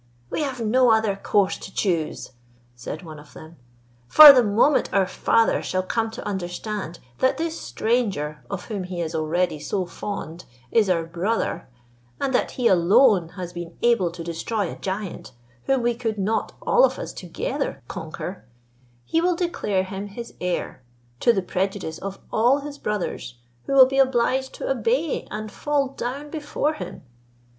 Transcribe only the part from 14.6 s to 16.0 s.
a giant, whom we